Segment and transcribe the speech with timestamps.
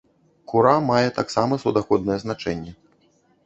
[0.53, 2.71] Кура мае таксама суднаходнае значэнне.